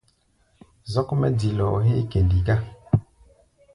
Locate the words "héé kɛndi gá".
1.85-2.55